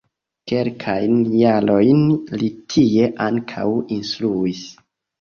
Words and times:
Kelkajn 0.51 1.19
jarojn 1.41 2.01
li 2.39 2.51
tie 2.75 3.13
ankaŭ 3.31 3.71
instruis. 4.01 4.69